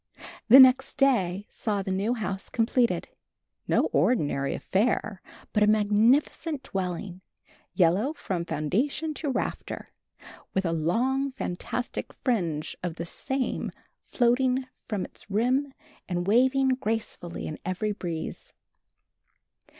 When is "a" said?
5.61-5.67, 10.65-10.71